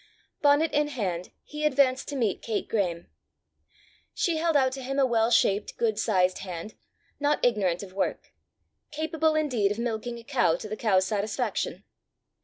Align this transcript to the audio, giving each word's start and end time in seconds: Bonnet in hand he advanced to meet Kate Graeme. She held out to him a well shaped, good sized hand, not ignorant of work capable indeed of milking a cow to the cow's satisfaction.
Bonnet 0.41 0.71
in 0.71 0.87
hand 0.87 1.29
he 1.43 1.63
advanced 1.63 2.07
to 2.07 2.15
meet 2.15 2.41
Kate 2.41 2.67
Graeme. 2.67 3.05
She 4.15 4.37
held 4.37 4.57
out 4.57 4.71
to 4.71 4.81
him 4.81 4.97
a 4.97 5.05
well 5.05 5.29
shaped, 5.29 5.77
good 5.77 5.99
sized 5.99 6.39
hand, 6.39 6.73
not 7.19 7.45
ignorant 7.45 7.83
of 7.83 7.93
work 7.93 8.31
capable 8.89 9.35
indeed 9.35 9.71
of 9.71 9.77
milking 9.77 10.17
a 10.17 10.23
cow 10.23 10.55
to 10.55 10.67
the 10.67 10.75
cow's 10.75 11.05
satisfaction. 11.05 11.83